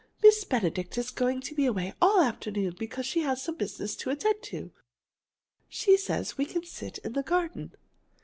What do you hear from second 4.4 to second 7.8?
to. She says we can sit in the garden."